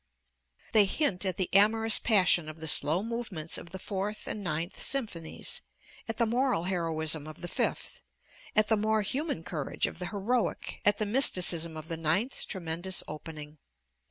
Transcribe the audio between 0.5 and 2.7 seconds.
They hint at the amorous passion of the